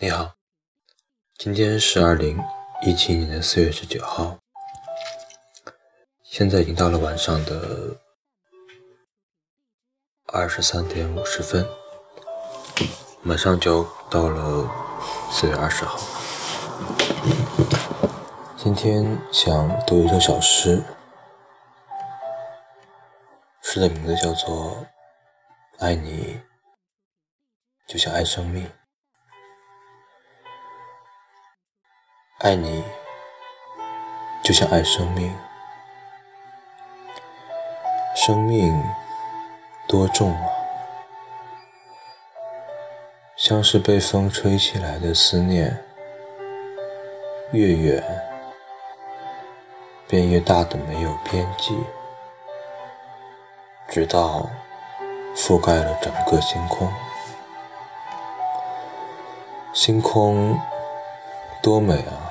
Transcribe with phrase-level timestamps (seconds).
[0.00, 0.36] 你好，
[1.38, 2.38] 今天是二零
[2.82, 4.38] 一七年的四月十九号，
[6.22, 8.00] 现在已经到了晚上的
[10.26, 11.68] 二十三点五十分，
[13.22, 14.70] 马上就到了
[15.32, 15.98] 四月二十号。
[18.56, 20.80] 今天想读一首小诗，
[23.62, 24.76] 诗的名字叫做
[25.80, 26.40] 《爱你
[27.88, 28.64] 就像爱生命》。
[32.38, 32.84] 爱你，
[34.44, 35.36] 就像爱生命。
[38.14, 38.80] 生命
[39.88, 40.46] 多重啊，
[43.34, 45.84] 像是被风吹起来的思念，
[47.50, 48.04] 越远
[50.06, 51.76] 便越大的没有边际，
[53.88, 54.48] 直到
[55.34, 56.88] 覆盖了整个星空。
[59.72, 60.56] 星空
[61.60, 62.27] 多美啊！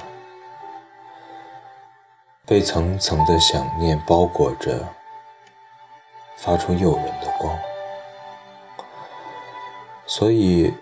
[2.48, 4.88] 被层层的想念包裹着，
[6.38, 7.60] 发出诱人的光。
[10.06, 10.74] 所以，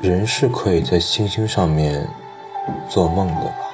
[0.00, 2.08] 人是可以在星星上面
[2.88, 3.68] 做梦的吧？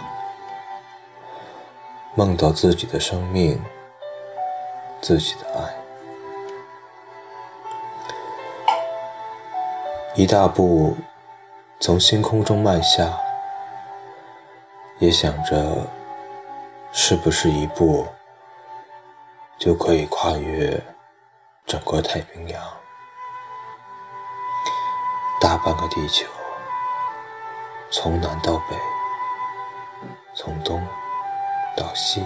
[2.17, 3.63] 梦到自己的生命，
[5.01, 5.73] 自己的爱。
[10.17, 10.97] 一大步
[11.79, 13.17] 从星空中迈下。
[15.05, 15.87] 也想着，
[16.91, 18.07] 是不是一步
[19.59, 20.83] 就可以跨越
[21.67, 22.63] 整个太平洋，
[25.43, 26.27] 大半个地球，
[27.91, 28.77] 从南到北，
[30.35, 30.83] 从东
[31.77, 32.25] 到西。